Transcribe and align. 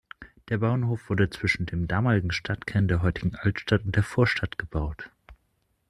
Der 0.49 0.57
Bahnhof 0.57 1.11
wurde 1.11 1.29
zwischen 1.29 1.67
dem 1.67 1.85
damaligen 1.87 2.31
Stadtkern, 2.31 2.87
der 2.87 3.03
heutigen 3.03 3.35
Altstadt, 3.35 3.85
und 3.85 3.95
der 3.95 4.01
Vorstadt 4.01 4.57
gebaut. 4.57 5.11